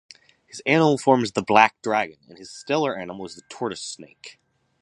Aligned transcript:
His 0.47 0.63
animal 0.65 0.97
form 0.97 1.21
is 1.21 1.33
the 1.33 1.43
Black 1.43 1.79
Dragon 1.83 2.17
and 2.27 2.39
his 2.39 2.49
stellar 2.49 2.97
animal 2.97 3.23
is 3.27 3.35
the 3.35 3.43
tortoise-snake. 3.51 4.39